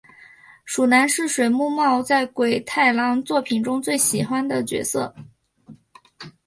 [0.65, 5.13] 鼠男是水木茂在鬼太郎作品中最喜爱的角色。